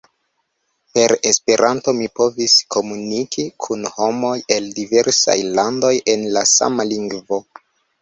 [0.95, 7.45] Per Esperanto mi povis komuniki kun homoj el diversaj landoj en la sama lingvo.